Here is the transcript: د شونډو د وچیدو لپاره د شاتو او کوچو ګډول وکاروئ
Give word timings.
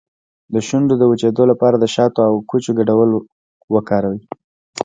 د 0.53 0.55
شونډو 0.67 0.95
د 0.99 1.03
وچیدو 1.11 1.43
لپاره 1.51 1.75
د 1.79 1.85
شاتو 1.95 2.19
او 2.29 2.33
کوچو 2.49 2.71
ګډول 2.79 3.09
وکاروئ 3.75 4.21